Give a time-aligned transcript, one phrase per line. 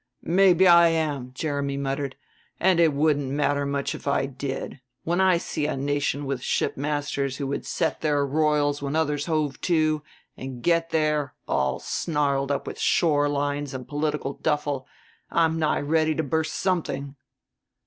[0.23, 2.15] "Maybe I am," Jeremy muttered;
[2.59, 4.79] "and it wouldn't matter much if I did.
[5.03, 9.61] When I see a nation with shipmasters who would set their royals when others hove
[9.61, 10.01] too,
[10.35, 14.87] and get there, all snarled up with shore lines and political duffel,
[15.29, 17.15] I'm nigh ready to burst something."